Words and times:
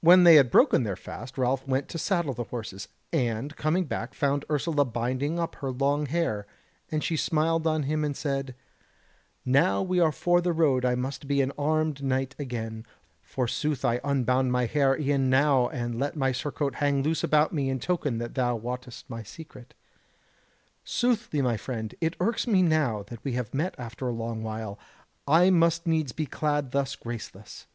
When 0.00 0.24
they 0.24 0.34
had 0.34 0.50
broken 0.50 0.82
their 0.82 0.96
fast 0.96 1.38
Ralph 1.38 1.64
went 1.64 1.86
to 1.90 1.96
saddle 1.98 2.34
the 2.34 2.42
horses, 2.50 2.88
and 3.12 3.54
coming 3.54 3.84
back 3.84 4.12
found 4.12 4.44
Ursula 4.50 4.84
binding 4.84 5.38
up 5.38 5.54
her 5.62 5.70
long 5.70 6.06
hair, 6.06 6.44
and 6.90 7.04
she 7.04 7.14
smiled 7.16 7.64
on 7.64 7.84
him 7.84 8.02
and 8.02 8.16
said: 8.16 8.56
"Now 9.44 9.80
we 9.80 10.00
are 10.00 10.10
for 10.10 10.40
the 10.40 10.52
road 10.52 10.84
I 10.84 10.96
must 10.96 11.28
be 11.28 11.40
an 11.40 11.52
armed 11.56 12.02
knight 12.02 12.34
again: 12.36 12.84
forsooth 13.22 13.84
I 13.84 14.00
unbound 14.02 14.50
my 14.50 14.66
hair 14.66 14.98
e'en 14.98 15.30
now 15.30 15.68
and 15.68 16.00
let 16.00 16.16
my 16.16 16.32
surcoat 16.32 16.74
hang 16.74 17.04
loose 17.04 17.22
about 17.22 17.52
me 17.52 17.68
in 17.70 17.78
token 17.78 18.18
that 18.18 18.34
thou 18.34 18.56
wottest 18.56 19.08
my 19.08 19.22
secret. 19.22 19.72
Soothly, 20.82 21.42
my 21.42 21.56
friend, 21.56 21.94
it 22.00 22.16
irks 22.18 22.48
me 22.48 22.60
that 22.64 22.68
now 22.68 23.04
we 23.22 23.34
have 23.34 23.54
met 23.54 23.76
after 23.78 24.08
a 24.08 24.12
long 24.12 24.42
while, 24.42 24.80
I 25.28 25.50
must 25.50 25.86
needs 25.86 26.10
be 26.10 26.26
clad 26.26 26.72
thus 26.72 26.96
graceless. 26.96 27.68